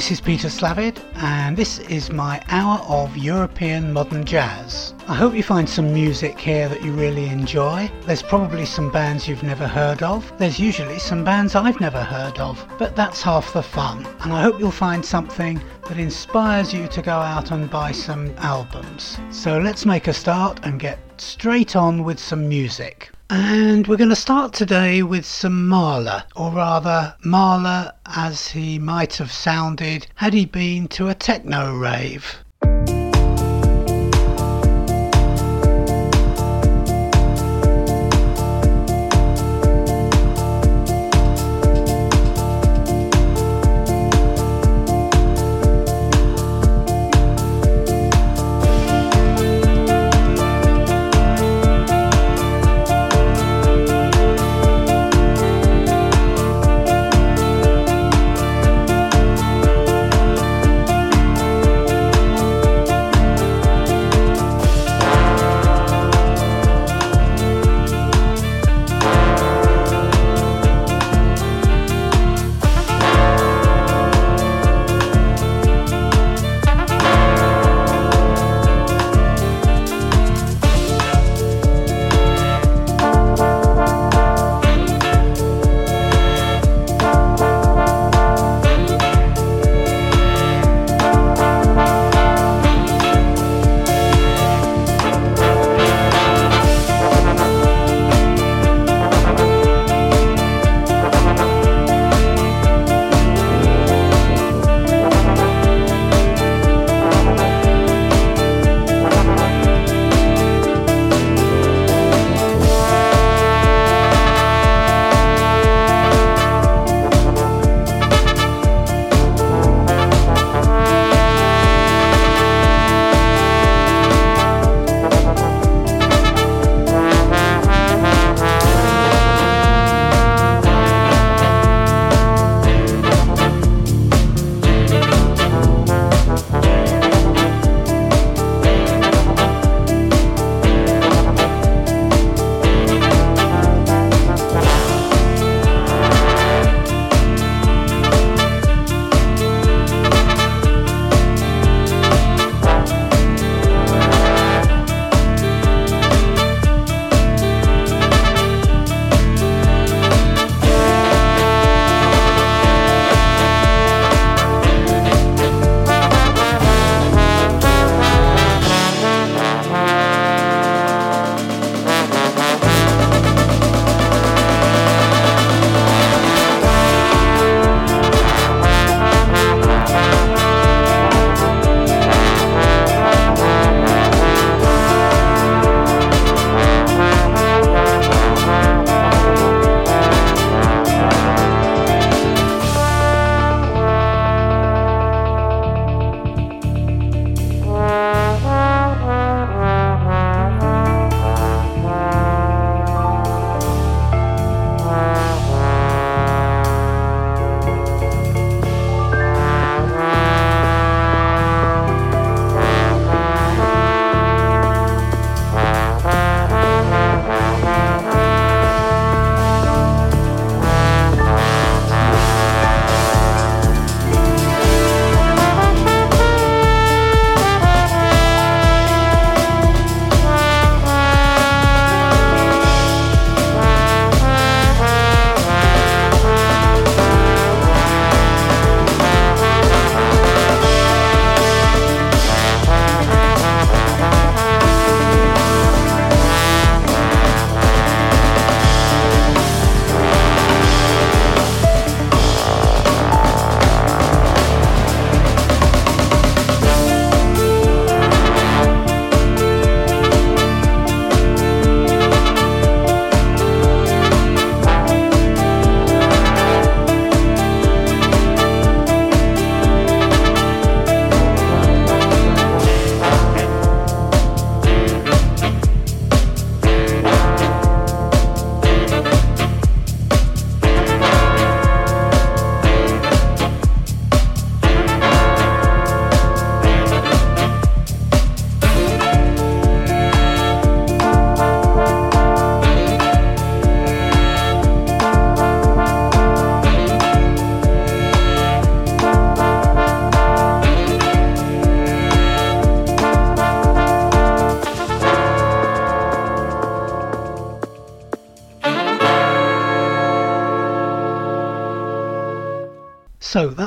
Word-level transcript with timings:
Hi, 0.00 0.02
this 0.02 0.12
is 0.12 0.20
Peter 0.22 0.48
Slavid, 0.48 0.98
and 1.16 1.54
this 1.54 1.78
is 1.80 2.10
my 2.10 2.42
hour 2.48 2.78
of 2.88 3.18
European 3.18 3.92
modern 3.92 4.24
jazz. 4.24 4.94
I 5.06 5.14
hope 5.14 5.34
you 5.34 5.42
find 5.42 5.68
some 5.68 5.92
music 5.92 6.38
here 6.38 6.70
that 6.70 6.82
you 6.82 6.92
really 6.92 7.28
enjoy. 7.28 7.92
There's 8.06 8.22
probably 8.22 8.64
some 8.64 8.90
bands 8.90 9.28
you've 9.28 9.42
never 9.42 9.68
heard 9.68 10.02
of. 10.02 10.32
There's 10.38 10.58
usually 10.58 10.98
some 10.98 11.22
bands 11.22 11.54
I've 11.54 11.80
never 11.80 12.02
heard 12.02 12.38
of, 12.38 12.66
but 12.78 12.96
that's 12.96 13.20
half 13.20 13.52
the 13.52 13.62
fun. 13.62 14.06
And 14.22 14.32
I 14.32 14.40
hope 14.40 14.58
you'll 14.58 14.70
find 14.70 15.04
something 15.04 15.60
that 15.86 15.98
inspires 15.98 16.72
you 16.72 16.88
to 16.88 17.02
go 17.02 17.18
out 17.18 17.50
and 17.50 17.68
buy 17.68 17.92
some 17.92 18.32
albums. 18.38 19.18
So 19.30 19.58
let's 19.58 19.84
make 19.84 20.08
a 20.08 20.14
start 20.14 20.60
and 20.62 20.80
get 20.80 20.98
straight 21.20 21.76
on 21.76 22.04
with 22.04 22.18
some 22.18 22.48
music. 22.48 23.10
And 23.32 23.86
we're 23.86 23.96
going 23.96 24.10
to 24.10 24.16
start 24.16 24.52
today 24.52 25.04
with 25.04 25.24
some 25.24 25.68
Mahler, 25.68 26.24
or 26.34 26.50
rather, 26.50 27.14
Mahler 27.22 27.92
as 28.04 28.48
he 28.48 28.76
might 28.76 29.18
have 29.18 29.30
sounded 29.30 30.08
had 30.16 30.34
he 30.34 30.46
been 30.46 30.88
to 30.88 31.08
a 31.08 31.14
techno 31.14 31.72
rave. 31.76 32.42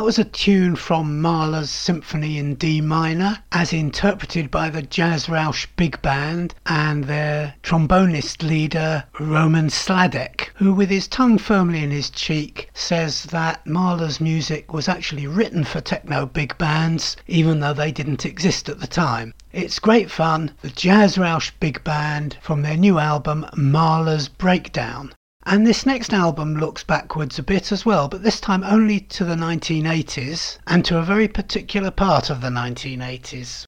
That 0.03 0.07
was 0.07 0.19
a 0.19 0.25
tune 0.25 0.75
from 0.75 1.21
Mahler's 1.21 1.69
Symphony 1.69 2.37
in 2.37 2.55
D 2.55 2.81
minor, 2.81 3.41
as 3.53 3.71
interpreted 3.71 4.51
by 4.51 4.69
the 4.69 4.81
Jazz 4.81 5.29
Rausch 5.29 5.65
Big 5.77 6.01
Band 6.01 6.53
and 6.65 7.05
their 7.05 7.55
trombonist 7.63 8.43
leader 8.43 9.05
Roman 9.17 9.69
Sladek, 9.69 10.49
who, 10.55 10.73
with 10.73 10.89
his 10.89 11.07
tongue 11.07 11.37
firmly 11.37 11.81
in 11.81 11.89
his 11.89 12.09
cheek, 12.09 12.69
says 12.73 13.23
that 13.27 13.65
Mahler's 13.65 14.19
music 14.19 14.73
was 14.73 14.89
actually 14.89 15.25
written 15.25 15.63
for 15.63 15.79
techno 15.79 16.25
big 16.25 16.57
bands, 16.57 17.15
even 17.27 17.61
though 17.61 17.71
they 17.71 17.93
didn't 17.93 18.25
exist 18.25 18.67
at 18.67 18.81
the 18.81 18.87
time. 18.87 19.33
It's 19.53 19.79
great 19.79 20.11
fun, 20.11 20.51
the 20.61 20.69
Jazz 20.69 21.17
Rausch 21.17 21.51
Big 21.61 21.81
Band 21.85 22.35
from 22.41 22.61
their 22.61 22.75
new 22.75 22.99
album 22.99 23.45
Mahler's 23.55 24.27
Breakdown. 24.27 25.13
And 25.45 25.67
this 25.67 25.85
next 25.85 26.13
album 26.13 26.55
looks 26.55 26.83
backwards 26.83 27.37
a 27.37 27.43
bit 27.43 27.71
as 27.71 27.85
well, 27.85 28.07
but 28.07 28.23
this 28.23 28.39
time 28.39 28.63
only 28.63 29.01
to 29.01 29.25
the 29.25 29.35
1980s 29.35 30.57
and 30.67 30.85
to 30.85 30.97
a 30.97 31.03
very 31.03 31.27
particular 31.27 31.91
part 31.91 32.29
of 32.29 32.41
the 32.41 32.49
1980s. 32.49 33.65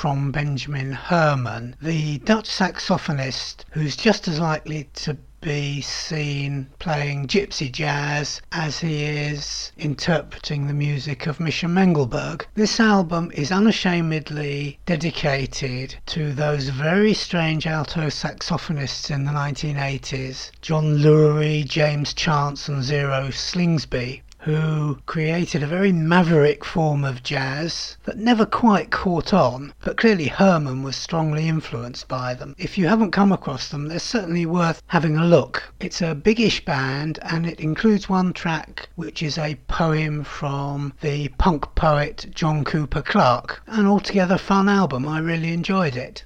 From 0.00 0.32
Benjamin 0.32 0.92
Herman, 0.92 1.76
the 1.82 2.16
Dutch 2.20 2.48
saxophonist 2.48 3.66
who's 3.72 3.94
just 3.94 4.26
as 4.26 4.40
likely 4.40 4.84
to 4.94 5.18
be 5.42 5.82
seen 5.82 6.68
playing 6.78 7.26
gypsy 7.26 7.70
jazz 7.70 8.40
as 8.50 8.78
he 8.80 9.04
is 9.04 9.72
interpreting 9.76 10.66
the 10.66 10.72
music 10.72 11.26
of 11.26 11.38
Misha 11.38 11.66
Mengelberg. 11.66 12.46
This 12.54 12.80
album 12.80 13.30
is 13.34 13.52
unashamedly 13.52 14.78
dedicated 14.86 15.96
to 16.06 16.32
those 16.32 16.70
very 16.70 17.12
strange 17.12 17.66
alto 17.66 18.08
saxophonists 18.08 19.10
in 19.10 19.26
the 19.26 19.32
1980s 19.32 20.50
John 20.62 20.96
Lurie, 20.96 21.66
James 21.66 22.14
Chance, 22.14 22.70
and 22.70 22.82
Zero 22.82 23.28
Slingsby 23.28 24.22
who 24.42 24.98
created 25.04 25.62
a 25.62 25.66
very 25.66 25.92
maverick 25.92 26.64
form 26.64 27.04
of 27.04 27.22
jazz 27.22 27.98
that 28.04 28.16
never 28.16 28.46
quite 28.46 28.90
caught 28.90 29.34
on, 29.34 29.72
but 29.84 29.98
clearly 29.98 30.28
Herman 30.28 30.82
was 30.82 30.96
strongly 30.96 31.46
influenced 31.46 32.08
by 32.08 32.32
them. 32.32 32.54
If 32.56 32.78
you 32.78 32.88
haven't 32.88 33.10
come 33.10 33.32
across 33.32 33.68
them, 33.68 33.88
they're 33.88 33.98
certainly 33.98 34.46
worth 34.46 34.82
having 34.86 35.18
a 35.18 35.26
look. 35.26 35.74
It's 35.78 36.00
a 36.00 36.14
biggish 36.14 36.64
band 36.64 37.18
and 37.22 37.46
it 37.46 37.60
includes 37.60 38.08
one 38.08 38.32
track 38.32 38.88
which 38.96 39.22
is 39.22 39.36
a 39.36 39.58
poem 39.68 40.24
from 40.24 40.94
the 41.02 41.28
punk 41.36 41.74
poet 41.74 42.26
John 42.34 42.64
Cooper 42.64 43.02
Clarke. 43.02 43.60
An 43.66 43.86
altogether 43.86 44.38
fun 44.38 44.70
album, 44.70 45.06
I 45.06 45.18
really 45.18 45.52
enjoyed 45.52 45.96
it. 45.96 46.24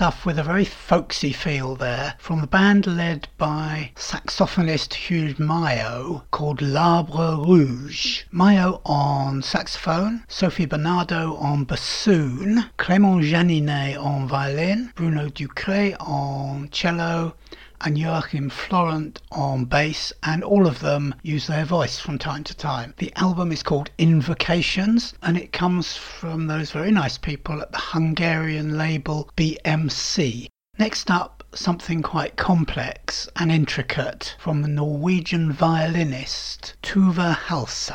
Stuff 0.00 0.24
with 0.24 0.38
a 0.38 0.42
very 0.42 0.64
folksy 0.64 1.30
feel 1.30 1.76
there 1.76 2.14
from 2.18 2.40
the 2.40 2.46
band 2.46 2.86
led 2.86 3.28
by 3.36 3.92
saxophonist 3.96 4.94
Hugues 4.94 5.38
Mayot 5.38 6.22
called 6.30 6.62
L'Arbre 6.62 7.36
Rouge. 7.36 8.22
Mayo 8.32 8.80
on 8.86 9.42
saxophone, 9.42 10.24
Sophie 10.26 10.66
Bernado 10.66 11.38
on 11.38 11.64
bassoon, 11.64 12.64
Clément 12.78 13.22
Janinet 13.22 14.02
on 14.02 14.26
violin, 14.26 14.90
Bruno 14.94 15.28
Ducret 15.28 15.96
on 16.00 16.70
cello, 16.70 17.34
and 17.82 17.96
Joachim 17.96 18.50
Florent 18.50 19.20
on 19.32 19.64
bass, 19.64 20.12
and 20.22 20.44
all 20.44 20.66
of 20.66 20.80
them 20.80 21.14
use 21.22 21.46
their 21.46 21.64
voice 21.64 21.98
from 21.98 22.18
time 22.18 22.44
to 22.44 22.54
time. 22.54 22.94
The 22.98 23.12
album 23.16 23.52
is 23.52 23.62
called 23.62 23.90
Invocations, 23.98 25.14
and 25.22 25.36
it 25.36 25.52
comes 25.52 25.96
from 25.96 26.46
those 26.46 26.70
very 26.70 26.90
nice 26.90 27.18
people 27.18 27.62
at 27.62 27.72
the 27.72 27.78
Hungarian 27.78 28.76
label 28.76 29.30
BMC. 29.36 30.48
Next 30.78 31.10
up, 31.10 31.44
something 31.54 32.00
quite 32.00 32.36
complex 32.36 33.28
and 33.36 33.50
intricate 33.50 34.36
from 34.38 34.62
the 34.62 34.68
Norwegian 34.68 35.52
violinist 35.52 36.74
Tuva 36.82 37.36
Halse. 37.36 37.92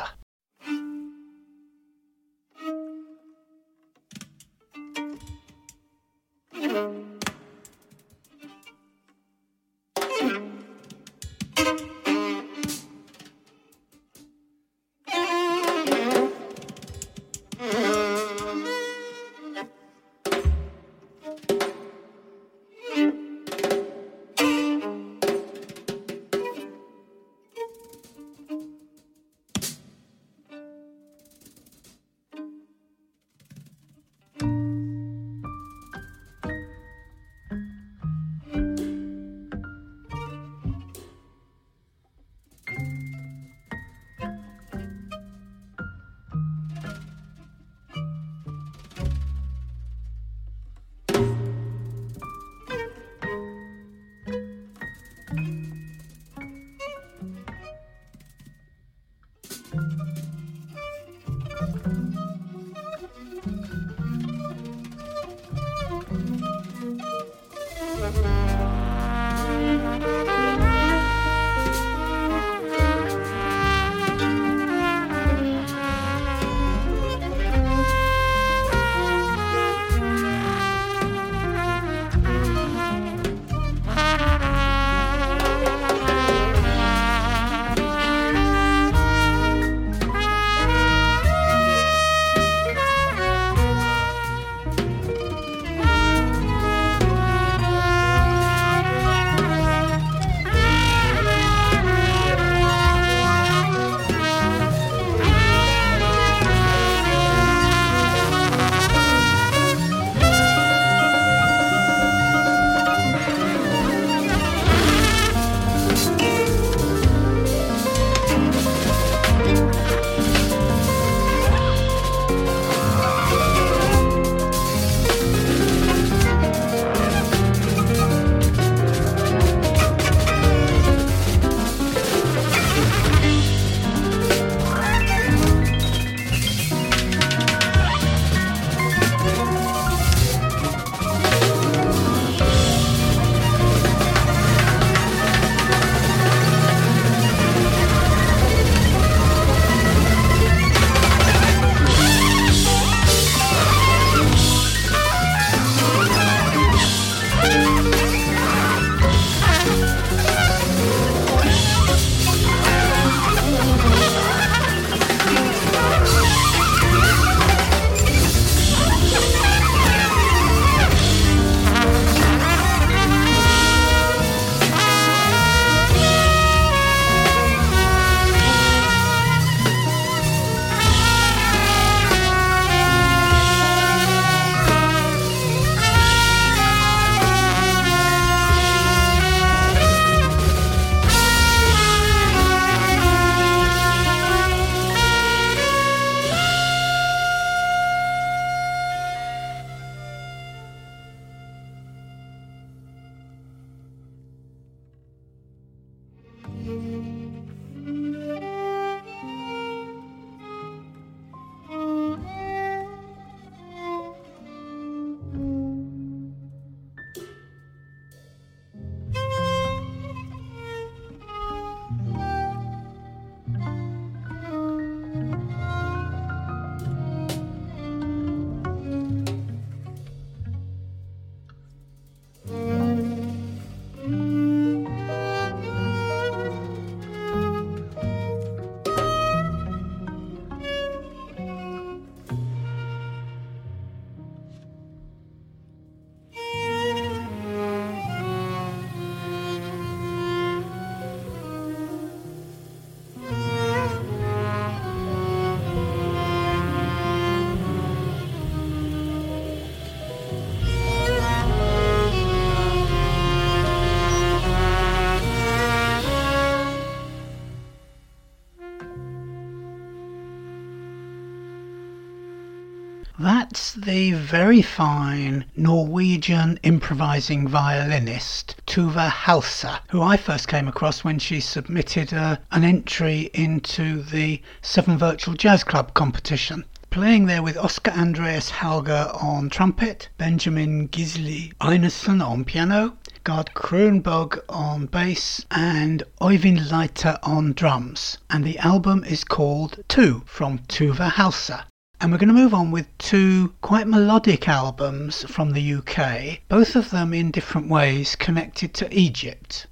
The 273.86 274.14
very 274.14 274.62
fine 274.62 275.44
Norwegian 275.54 276.58
improvising 276.64 277.46
violinist 277.46 278.56
Tuva 278.66 279.08
Halse, 279.08 279.78
who 279.90 280.02
I 280.02 280.16
first 280.16 280.48
came 280.48 280.66
across 280.66 281.04
when 281.04 281.20
she 281.20 281.38
submitted 281.38 282.12
uh, 282.12 282.38
an 282.50 282.64
entry 282.64 283.30
into 283.32 284.02
the 284.02 284.42
Seven 284.60 284.98
Virtual 284.98 285.36
Jazz 285.36 285.62
Club 285.62 285.94
competition. 285.94 286.64
Playing 286.90 287.26
there 287.26 287.44
with 287.44 287.56
Oscar 287.56 287.92
Andreas 287.92 288.50
Halger 288.50 289.16
on 289.22 289.50
trumpet, 289.50 290.08
Benjamin 290.18 290.88
Gisli 290.88 291.52
Einarsson 291.60 292.20
on 292.20 292.44
piano, 292.44 292.98
Gard 293.22 293.52
Kronborg 293.54 294.40
on 294.48 294.86
bass, 294.86 295.46
and 295.52 296.02
Oyvind 296.20 296.72
Leiter 296.72 297.20
on 297.22 297.52
drums. 297.52 298.18
And 298.30 298.42
the 298.42 298.58
album 298.58 299.04
is 299.04 299.22
called 299.22 299.78
Two 299.86 300.24
from 300.26 300.58
Tuva 300.66 301.12
Halse. 301.12 301.52
And 301.98 302.12
we're 302.12 302.18
going 302.18 302.28
to 302.28 302.34
move 302.34 302.52
on 302.52 302.70
with 302.70 302.86
two 302.98 303.54
quite 303.62 303.86
melodic 303.88 304.48
albums 304.48 305.24
from 305.24 305.52
the 305.52 305.74
UK, 305.74 306.40
both 306.48 306.76
of 306.76 306.90
them 306.90 307.14
in 307.14 307.30
different 307.30 307.70
ways 307.70 308.16
connected 308.16 308.74
to 308.74 308.94
Egypt. 308.94 309.66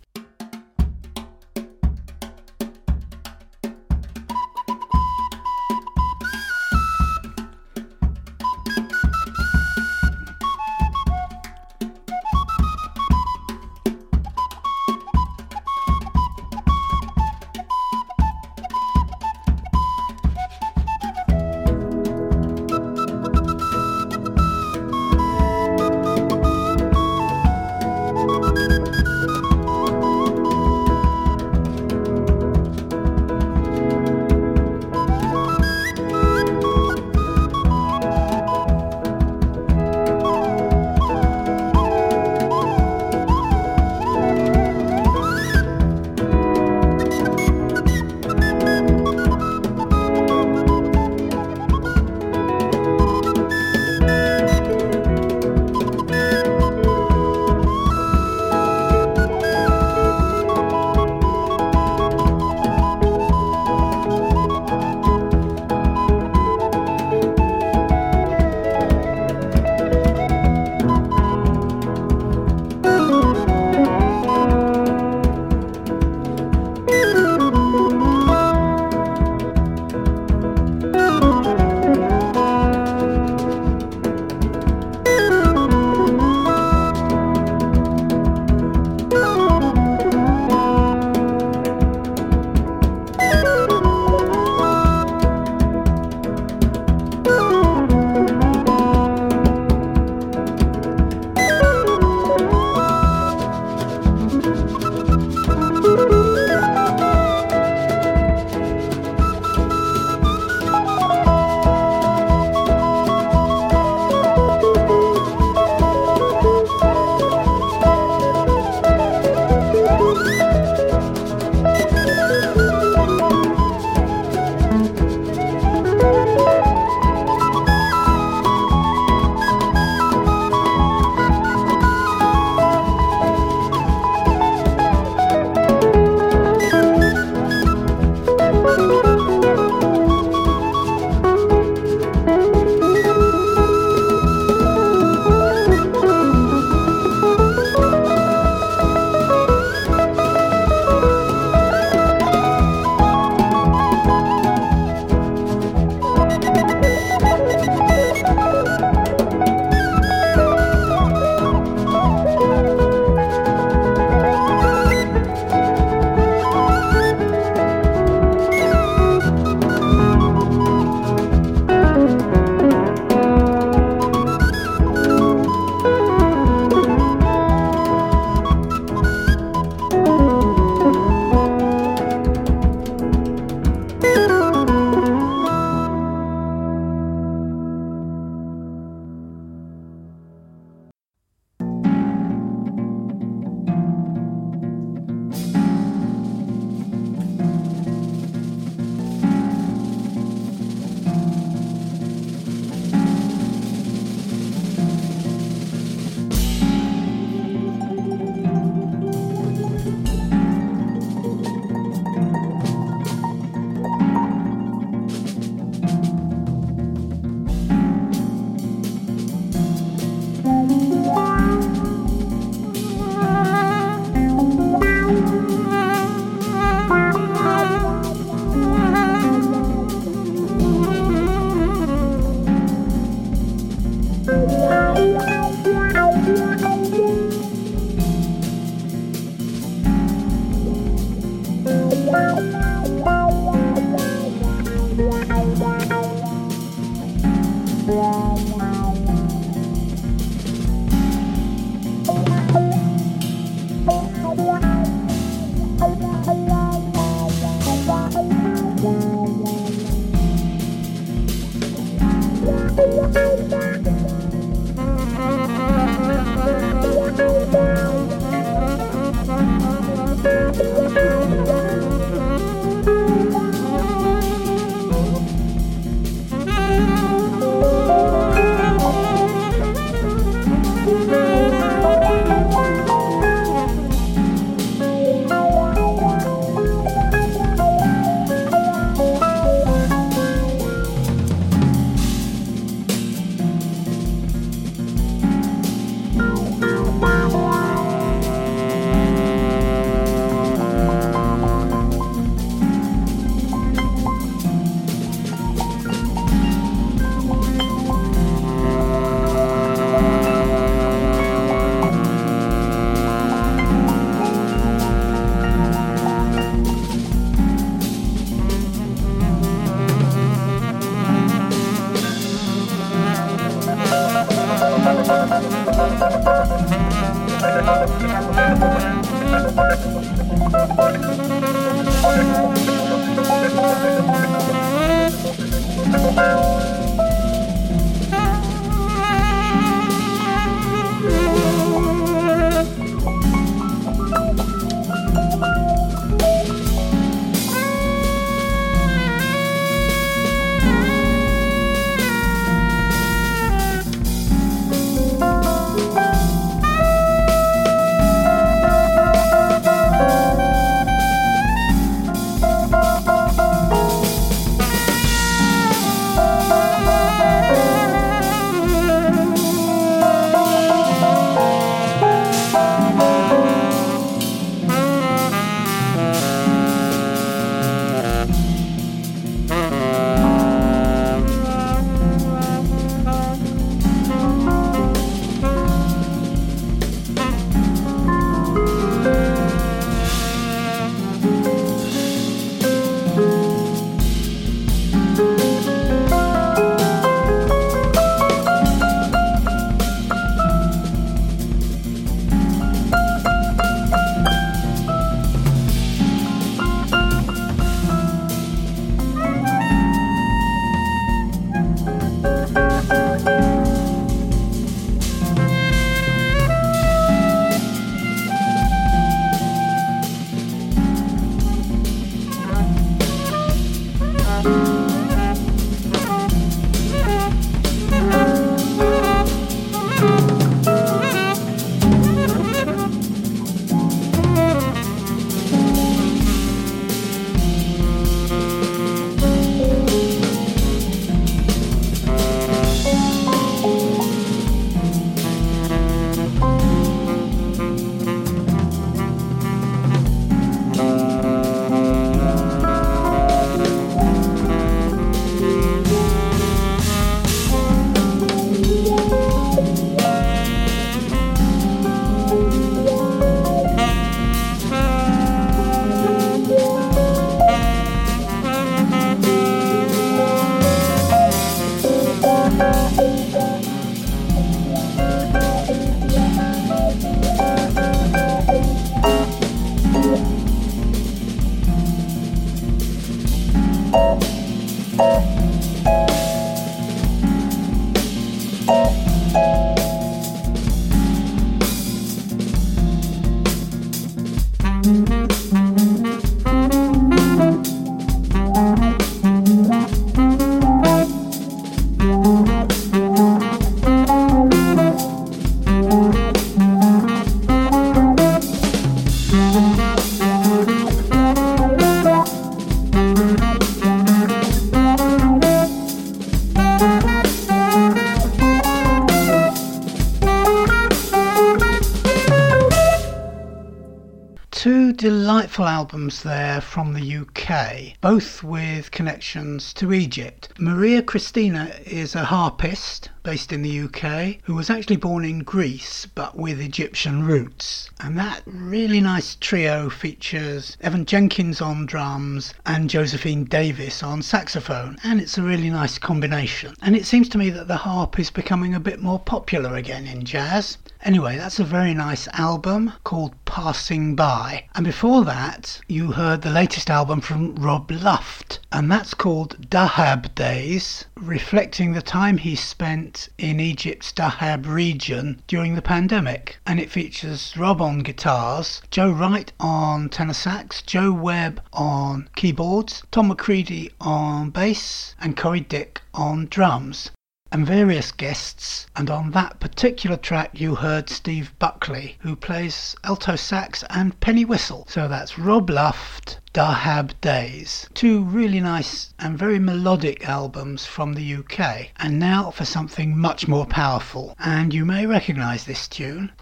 Albums 525.95 526.25
there 526.25 526.61
from 526.61 526.93
the 526.93 527.19
UK, 527.19 527.97
both 528.01 528.43
with 528.43 528.91
connections 528.91 529.73
to 529.75 529.93
Egypt. 529.93 530.49
Maria 530.59 531.01
Christina 531.01 531.73
is 531.87 532.17
a 532.17 532.25
harpist 532.25 533.11
based 533.23 533.53
in 533.53 533.63
the 533.63 533.81
UK 533.83 534.39
who 534.43 534.57
was 534.57 534.71
actually 534.71 534.97
born 534.97 535.25
in 535.25 535.45
Greece 535.45 536.09
but 536.17 536.37
with 536.37 536.61
Egyptian 536.61 537.25
roots. 537.25 537.91
And 538.01 538.19
that 538.19 538.43
really 538.45 539.01
nice 539.01 539.37
trio 539.37 539.89
features 539.89 540.77
Evan 540.81 541.05
Jenkins 541.07 541.61
on 541.61 541.87
drums 541.87 542.53
and 542.67 542.91
Josephine 542.91 543.45
Davies 543.45 544.03
on 544.03 544.21
saxophone. 544.21 544.99
And 545.05 545.21
it's 545.21 545.39
a 545.39 545.43
really 545.43 545.71
nice 545.71 545.97
combination. 545.99 546.75
And 546.83 546.97
it 546.97 547.07
seems 547.07 547.29
to 547.29 547.39
me 547.39 547.51
that 547.51 547.69
the 547.69 547.77
harp 547.77 548.19
is 548.19 548.31
becoming 548.31 548.75
a 548.75 548.81
bit 548.81 549.01
more 549.01 549.21
popular 549.21 549.77
again 549.77 550.09
in 550.09 550.25
jazz. 550.25 550.77
Anyway, 551.05 551.37
that's 551.37 551.61
a 551.61 551.65
very 551.65 551.93
nice 551.93 552.27
album 552.29 552.91
called 553.05 553.35
Passing 553.45 554.17
By. 554.17 554.65
And 554.75 554.87
before 554.87 555.23
that, 555.27 555.79
you 555.87 556.13
heard 556.13 556.41
the 556.41 556.49
latest 556.49 556.89
album 556.89 557.21
from 557.21 557.55
Rob 557.57 557.91
Luft, 557.91 558.61
and 558.73 558.91
that's 558.91 559.13
called 559.13 559.69
Dahab 559.69 560.35
Days, 560.35 561.05
reflecting 561.15 561.93
the 561.93 562.01
time 562.01 562.39
he 562.39 562.57
spent 562.57 563.29
in 563.37 563.61
Egypt's 563.61 564.15
Dahab 564.15 564.67
region 564.67 565.43
during 565.47 565.75
the 565.75 565.83
pandemic. 565.83 566.59
And 566.67 566.81
it 566.81 566.91
features 566.91 567.55
Rob 567.55 567.83
on 567.83 567.99
guitars, 567.99 568.81
Joe 568.91 569.11
Wright 569.11 569.53
on 569.61 570.09
tenor 570.09 570.33
sax, 570.33 570.81
Joe 570.81 571.13
Webb 571.13 571.61
on 571.75 572.31
keyboards, 572.35 573.03
Tom 573.11 573.31
McCredie 573.31 573.91
on 574.01 574.49
bass, 574.49 575.15
and 575.21 575.37
Corrie 575.37 575.61
Dick 575.61 576.01
on 576.15 576.47
drums. 576.47 577.11
And 577.55 577.65
various 577.65 578.11
guests, 578.11 578.89
and 578.97 579.09
on 579.09 579.31
that 579.31 579.61
particular 579.61 580.17
track 580.17 580.61
you 580.61 580.75
heard 580.75 581.09
Steve 581.09 581.57
Buckley, 581.61 582.17
who 582.19 582.35
plays 582.35 582.97
alto 583.05 583.37
sax 583.37 583.85
and 583.91 584.19
penny 584.19 584.45
whistle. 584.45 584.85
So 584.91 585.07
that's 585.07 585.39
Rob 585.39 585.71
Luft, 585.71 586.41
Dahab 586.53 587.13
Days. 587.21 587.89
Two 587.95 588.25
really 588.25 588.59
nice 588.59 589.15
and 589.21 589.39
very 589.39 589.61
melodic 589.61 590.29
albums 590.29 590.85
from 590.85 591.15
the 591.15 591.37
UK. 591.37 591.91
And 591.99 592.19
now 592.19 592.51
for 592.51 592.65
something 592.65 593.17
much 593.17 593.47
more 593.47 593.67
powerful, 593.67 594.35
and 594.41 594.75
you 594.75 594.85
may 594.85 595.07
recognise 595.07 595.65
this 595.65 595.87
tune. 595.87 596.33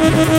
Thank 0.00 0.38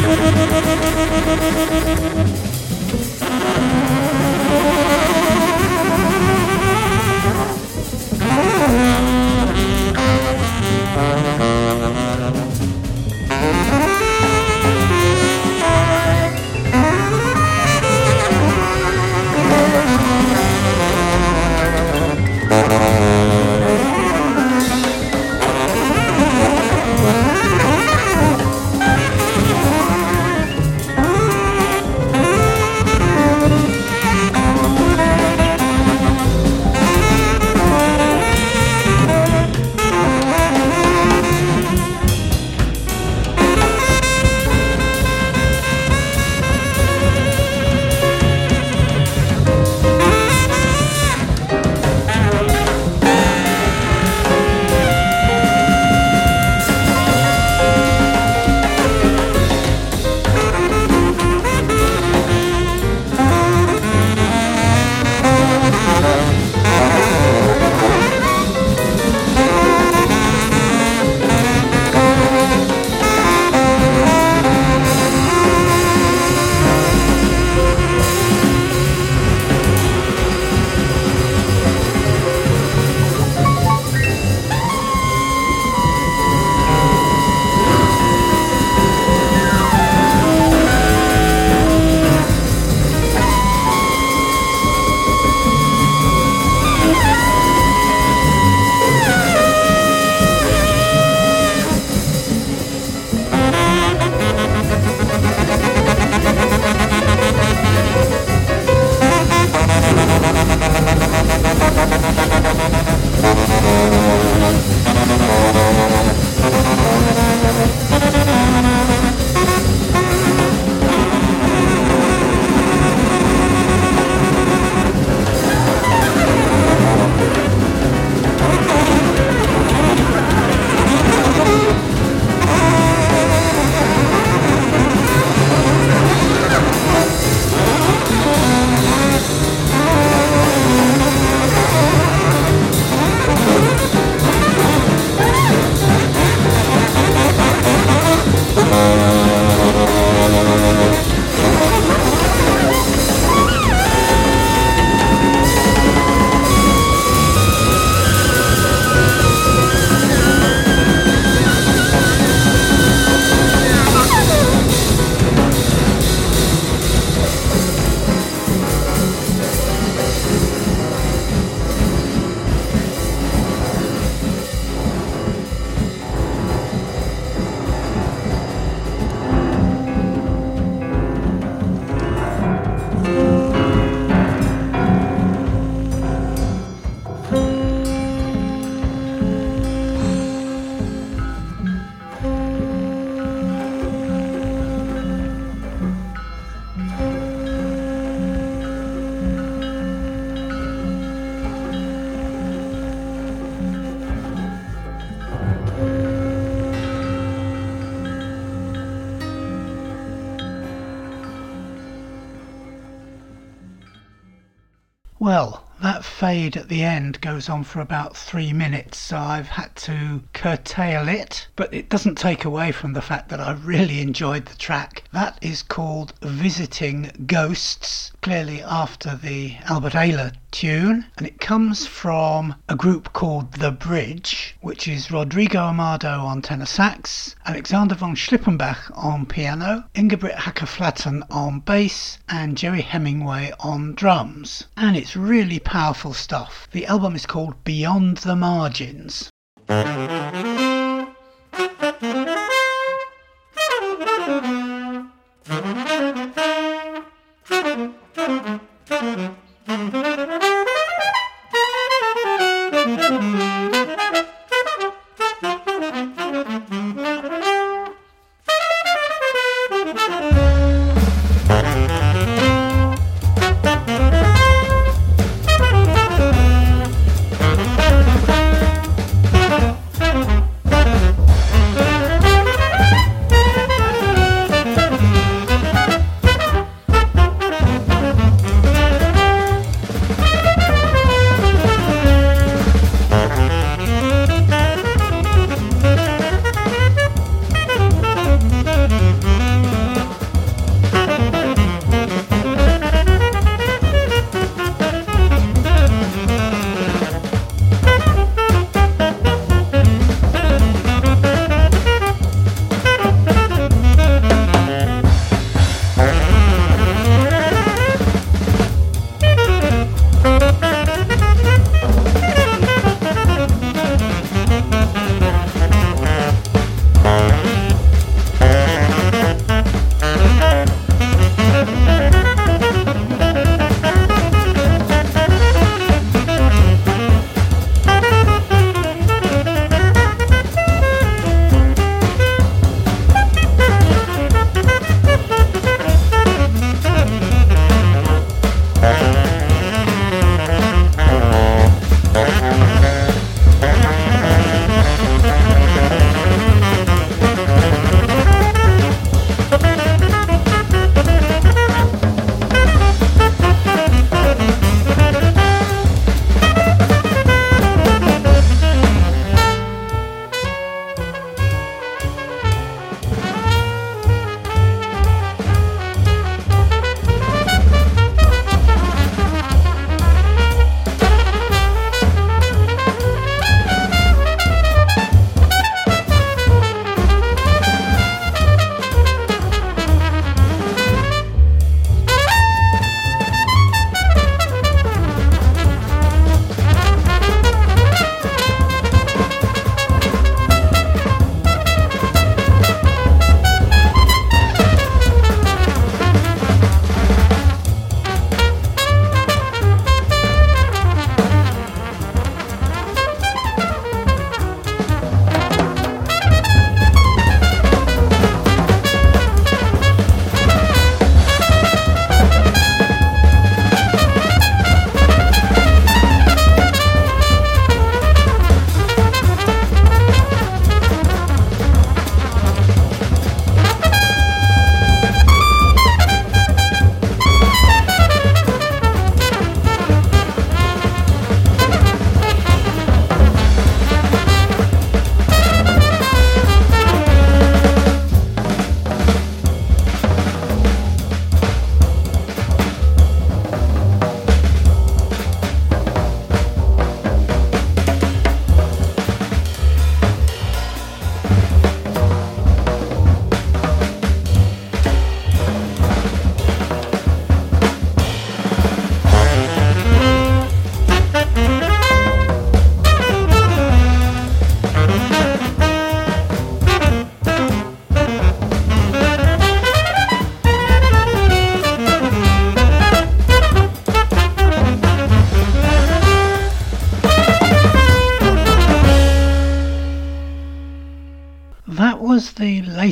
at 216.29 216.69
the 216.69 216.83
end 216.83 217.21
goes 217.21 217.49
on 217.49 217.63
for 217.63 217.81
about 217.81 218.15
three 218.15 218.53
minutes, 218.53 218.99
so 218.99 219.17
I've 219.17 219.47
had 219.47 219.75
to 219.77 220.21
curtail 220.33 221.09
it, 221.09 221.47
but 221.55 221.73
it 221.73 221.89
doesn't 221.89 222.19
take 222.19 222.45
away 222.45 222.71
from 222.71 222.93
the 222.93 223.01
fact 223.01 223.29
that 223.29 223.39
I 223.39 223.53
really 223.53 223.99
enjoyed 223.99 224.45
the 224.45 224.55
track. 224.55 224.98
That 225.19 225.37
is 225.41 225.63
called 225.63 226.13
Visiting 226.21 227.11
Ghosts, 227.25 228.13
clearly 228.21 228.63
after 228.63 229.17
the 229.17 229.57
Albert 229.65 229.91
Ayler 229.91 230.31
tune, 230.49 231.07
and 231.17 231.27
it 231.27 231.41
comes 231.41 231.85
from 231.85 232.55
a 232.69 232.75
group 232.77 233.11
called 233.11 233.55
The 233.55 233.69
Bridge, 233.69 234.55
which 234.61 234.87
is 234.87 235.11
Rodrigo 235.11 235.59
Amado 235.59 236.21
on 236.21 236.41
tenor 236.41 236.65
sax, 236.65 237.35
Alexander 237.45 237.95
von 237.95 238.15
Schlippenbach 238.15 238.97
on 238.97 239.25
piano, 239.25 239.83
Ingebrigt 239.93 240.37
Håker 240.37 240.65
Flaten 240.65 241.25
on 241.29 241.59
bass, 241.59 242.19
and 242.29 242.57
Gerry 242.57 242.81
Hemingway 242.81 243.51
on 243.59 243.95
drums. 243.95 244.67
And 244.77 244.95
it's 244.95 245.17
really 245.17 245.59
powerful 245.59 246.13
stuff. 246.13 246.69
The 246.71 246.85
album 246.85 247.13
is 247.13 247.25
called 247.25 247.61
Beyond 247.65 248.19
the 248.19 248.37
Margins. 248.37 249.29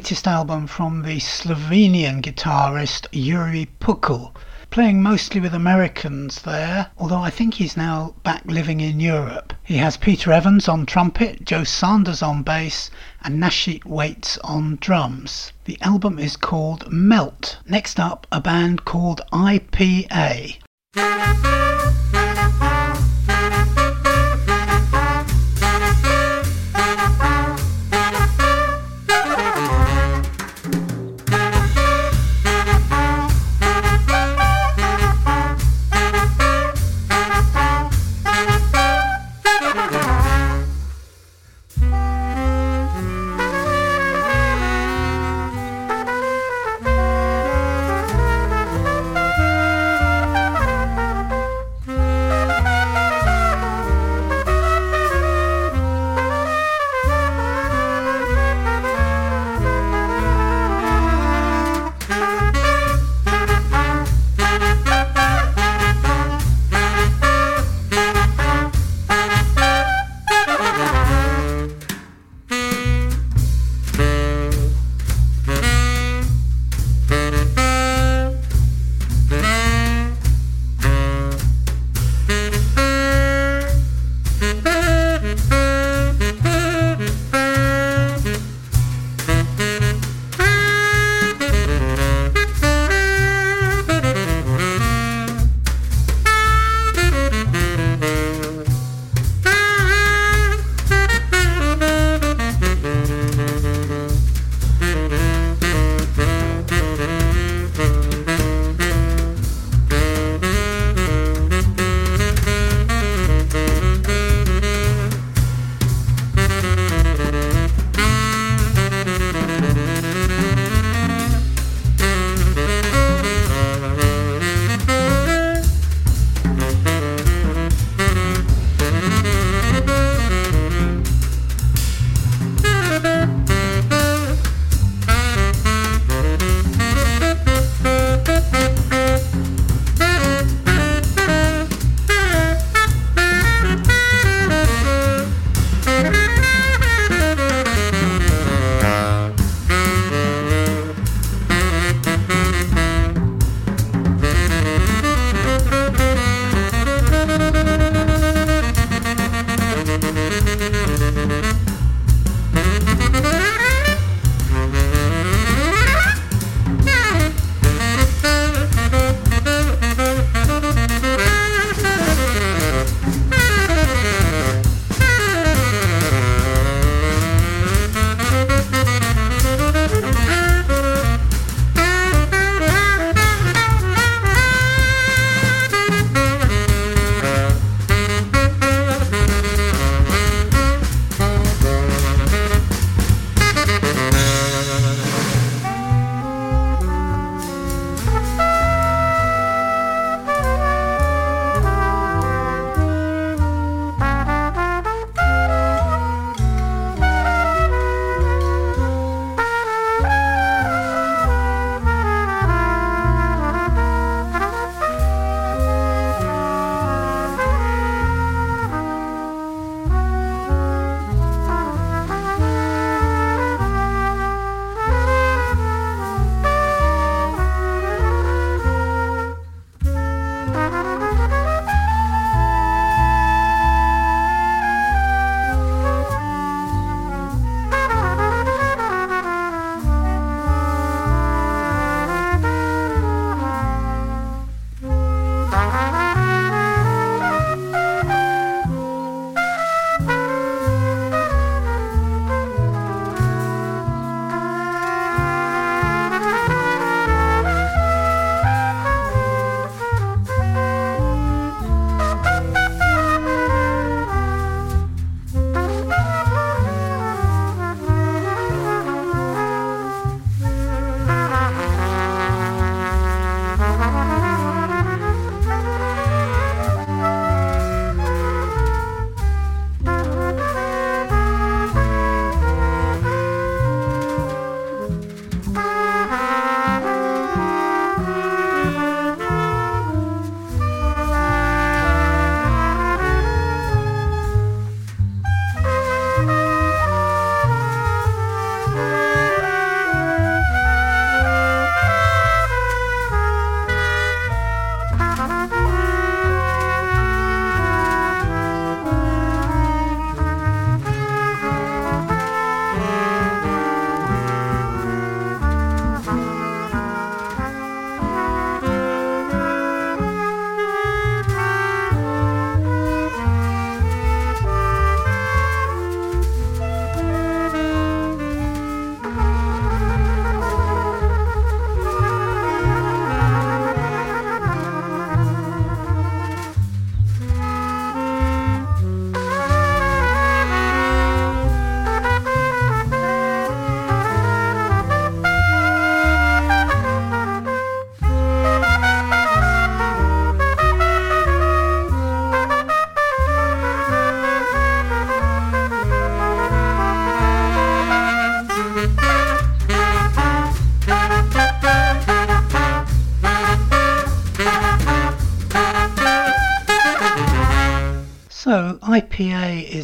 Latest 0.08 0.28
album 0.30 0.68
from 0.68 1.01
the 1.01 1.20
Slovenian 1.20 2.22
guitarist 2.22 3.12
Jure 3.12 3.66
Pukl, 3.82 4.34
playing 4.70 5.03
mostly 5.03 5.41
with 5.41 5.53
Americans 5.53 6.43
there, 6.43 6.91
although 6.97 7.20
I 7.20 7.30
think 7.30 7.55
he's 7.55 7.76
now 7.76 8.16
back 8.24 8.41
living 8.45 8.80
in 8.80 9.01
Europe. 9.01 9.51
He 9.66 9.76
has 9.76 9.97
Peter 9.97 10.32
Evans 10.32 10.70
on 10.70 10.86
trumpet, 10.86 11.43
Joe 11.43 11.66
Sanders 11.66 12.22
on 12.22 12.41
bass, 12.41 12.89
and 13.22 13.38
Nasheet 13.38 13.84
Waits 13.84 14.38
on 14.45 14.78
drums. 14.80 15.51
The 15.66 15.78
album 15.82 16.20
is 16.20 16.38
called 16.38 16.89
Melt. 16.89 17.58
Next 17.68 17.99
up, 17.99 18.26
a 18.32 18.39
band 18.39 18.86
called 18.86 19.20
IPA. 19.34 20.55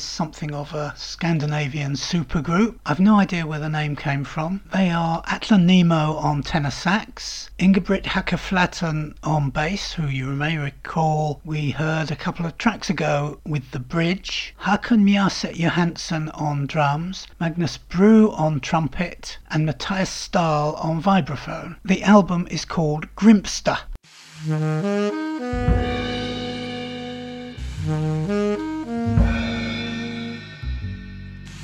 Is 0.04 0.10
something 0.10 0.54
of 0.54 0.74
a 0.74 0.94
Scandinavian 0.98 1.94
supergroup. 1.94 2.78
I've 2.86 3.00
no 3.00 3.16
idea 3.16 3.48
where 3.48 3.60
the 3.60 3.70
name 3.70 3.96
came 3.96 4.26
from. 4.26 4.60
They 4.74 4.90
are 4.90 5.24
Atle 5.28 5.58
Nymo 5.58 6.22
on 6.22 6.44
tenor 6.44 6.72
sax, 6.72 7.50
Ingebrigt 7.58 8.08
Håker 8.08 8.38
Flaten 8.38 9.16
on 9.24 9.50
bass, 9.50 9.94
who 9.94 10.08
you 10.08 10.26
may 10.26 10.58
recall 10.58 11.40
we 11.46 11.70
heard 11.70 12.12
a 12.12 12.18
couple 12.18 12.46
of 12.46 12.58
tracks 12.58 12.90
ago 12.90 13.40
with 13.46 13.72
The 13.72 13.80
Bridge, 13.80 14.54
Håkon 14.64 15.06
Mjåset 15.06 15.56
Johansen 15.56 16.30
on 16.32 16.68
drums, 16.68 17.26
Magnus 17.40 17.78
Broo 17.78 18.32
on 18.32 18.60
trumpet, 18.60 19.38
and 19.52 19.66
Mattias 19.66 20.10
Ståhl 20.10 20.84
on 20.84 21.02
vibraphone. 21.02 21.78
The 21.86 22.04
album 22.04 22.46
is 22.52 22.66
called 22.66 23.08
Grimsta. 23.16 23.80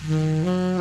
Mm-hmm. 0.10 0.80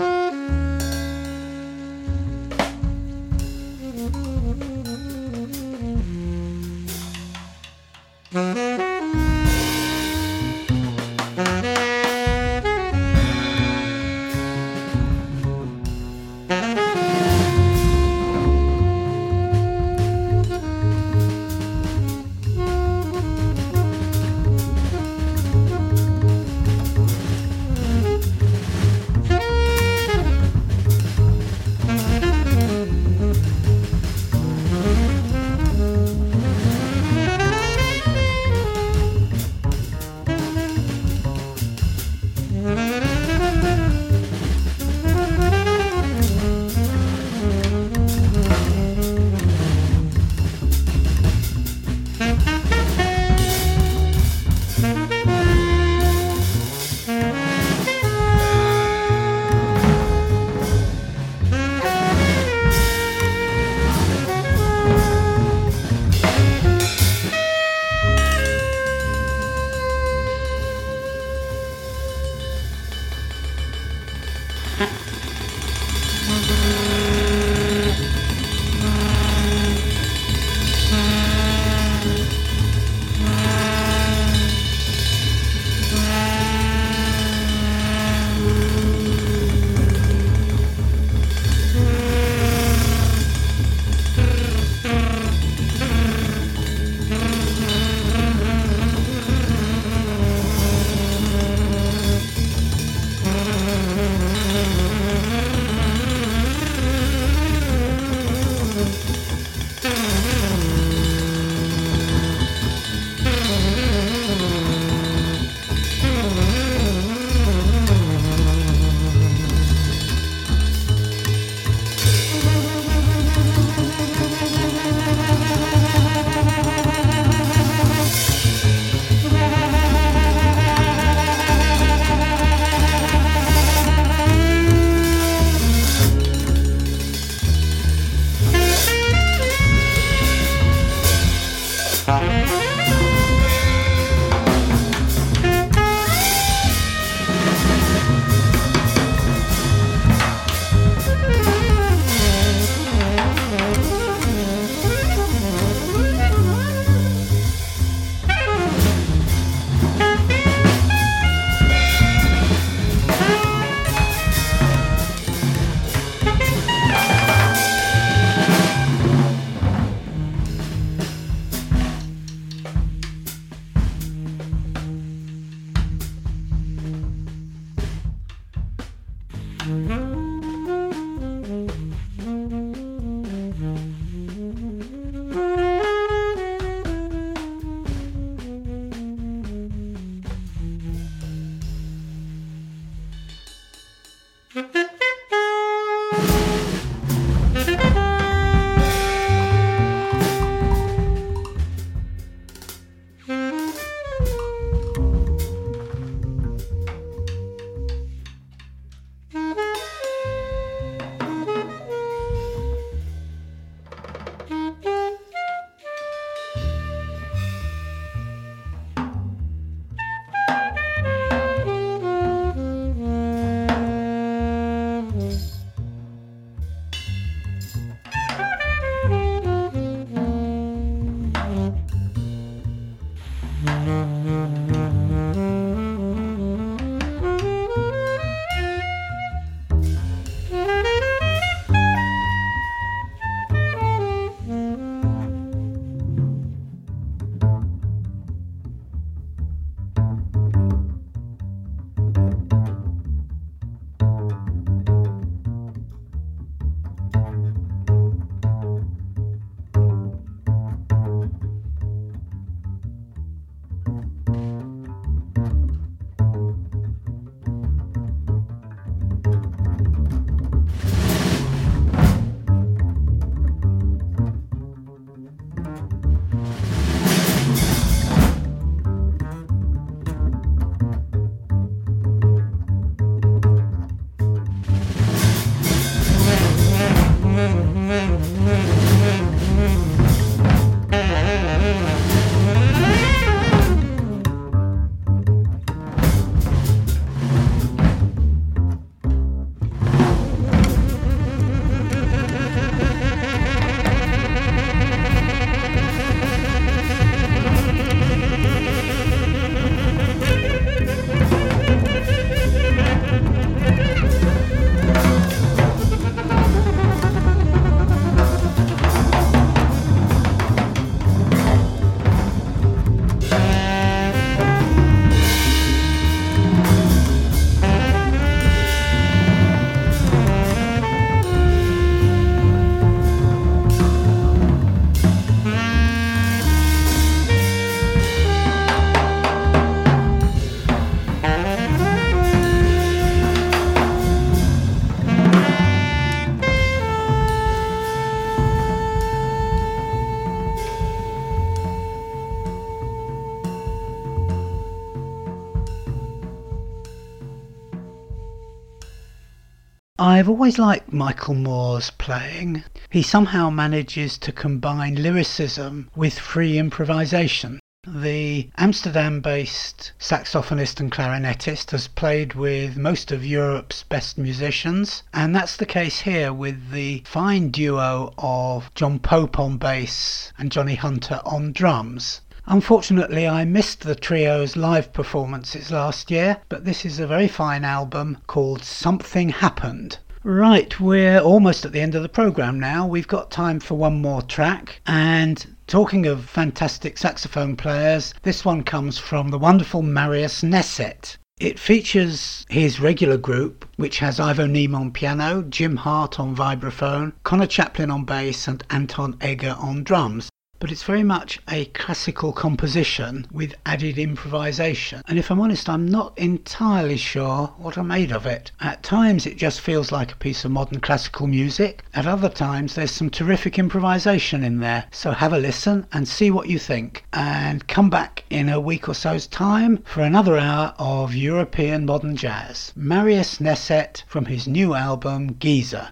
I've 360.01 360.28
always 360.28 360.61
liked 360.61 360.92
Michael 360.92 361.34
Moore's 361.34 361.90
playing. 361.90 362.62
He 362.88 363.03
somehow 363.03 363.51
manages 363.51 364.16
to 364.18 364.30
combine 364.30 364.94
lyricism 364.94 365.90
with 365.96 366.20
free 366.20 366.57
improvisation. 366.57 367.59
The 367.84 368.49
Amsterdam 368.57 369.20
based 369.20 369.90
saxophonist 369.99 370.78
and 370.78 370.92
clarinetist 370.92 371.72
has 371.72 371.88
played 371.88 372.34
with 372.34 372.76
most 372.76 373.11
of 373.11 373.26
Europe's 373.26 373.82
best 373.82 374.18
musicians, 374.18 375.03
and 375.12 375.34
that's 375.34 375.57
the 375.57 375.66
case 375.66 375.99
here 376.01 376.32
with 376.32 376.70
the 376.70 377.03
fine 377.05 377.51
duo 377.51 378.14
of 378.18 378.72
John 378.76 379.01
Pope 379.01 379.40
on 379.40 379.57
bass 379.57 380.32
and 380.38 380.53
Johnny 380.53 380.76
Hunter 380.76 381.20
on 381.24 381.51
drums. 381.51 382.20
Unfortunately, 382.51 383.28
I 383.28 383.44
missed 383.44 383.82
the 383.82 383.94
trio's 383.94 384.57
live 384.57 384.90
performances 384.94 385.70
last 385.70 386.11
year, 386.11 386.38
but 386.49 386.64
this 386.64 386.86
is 386.86 386.99
a 386.99 387.07
very 387.07 387.28
fine 387.28 387.62
album 387.62 388.16
called 388.26 388.64
Something 388.64 389.28
Happened. 389.28 389.99
Right, 390.24 390.80
we're 390.80 391.20
almost 391.20 391.66
at 391.66 391.72
the 391.72 391.82
end 391.82 391.94
of 391.94 392.01
the 392.01 392.09
programme 392.09 392.59
now. 392.59 392.86
We've 392.86 393.07
got 393.07 393.30
time 393.30 393.61
for 393.61 393.74
one 393.74 394.01
more 394.01 394.22
track. 394.22 394.80
And 394.86 395.57
talking 395.66 396.07
of 396.07 396.24
fantastic 396.24 396.96
saxophone 396.96 397.55
players, 397.55 398.14
this 398.22 398.46
one 398.46 398.62
comes 398.62 398.96
from 398.96 399.28
the 399.28 399.38
wonderful 399.38 399.82
Marius 399.82 400.40
Neset. 400.42 401.18
It 401.38 401.59
features 401.59 402.46
his 402.49 402.80
regular 402.80 403.18
group, 403.18 403.68
which 403.76 403.99
has 403.99 404.18
Ivo 404.18 404.46
Neame 404.46 404.74
on 404.74 404.90
piano, 404.90 405.42
Jim 405.42 405.76
Hart 405.76 406.18
on 406.18 406.34
vibraphone, 406.34 407.12
Conor 407.24 407.46
Chaplin 407.46 407.90
on 407.90 408.07
bass, 408.07 408.49
and 408.49 408.64
Anton 408.70 409.18
Eger 409.22 409.55
on 409.61 409.84
drums 409.84 410.30
but 410.61 410.72
it's 410.72 410.82
very 410.82 411.02
much 411.02 411.38
a 411.48 411.66
classical 411.66 412.32
composition 412.32 413.26
with 413.30 413.54
added 413.64 413.98
improvisation. 413.98 415.02
And 415.06 415.18
if 415.18 415.30
I'm 415.30 415.40
honest, 415.40 415.68
I'm 415.68 415.86
not 415.86 416.18
entirely 416.18 416.96
sure 416.96 417.48
what 417.59 417.78
I 417.78 417.82
made 417.82 418.12
of 418.12 418.26
it. 418.26 418.50
At 418.61 418.82
times 418.82 419.26
it 419.26 419.36
just 419.36 419.61
feels 419.61 419.92
like 419.92 420.12
a 420.12 420.16
piece 420.16 420.44
of 420.44 420.50
modern 420.50 420.80
classical 420.80 421.26
music, 421.26 421.84
at 421.94 422.06
other 422.06 422.28
times 422.28 422.74
there's 422.74 422.90
some 422.90 423.11
terrific 423.11 423.59
improvisation 423.59 424.42
in 424.42 424.61
there. 424.61 424.84
So 424.90 425.12
have 425.12 425.32
a 425.32 425.38
listen 425.38 425.86
and 425.92 426.09
see 426.09 426.30
what 426.30 426.48
you 426.48 426.59
think. 426.59 427.04
And 427.12 427.66
come 427.68 427.90
back 427.90 428.24
in 428.30 428.48
a 428.48 428.61
week 428.61 428.88
or 428.88 428.94
so's 428.94 429.26
time 429.26 429.82
for 429.84 430.02
another 430.02 430.38
hour 430.38 430.74
of 430.78 431.14
European 431.14 431.86
modern 431.86 432.16
jazz. 432.16 432.72
Marius 432.74 433.38
Neset 433.38 434.02
from 434.06 434.26
his 434.26 434.48
new 434.48 434.74
album 434.74 435.34
Geyser. 435.34 435.90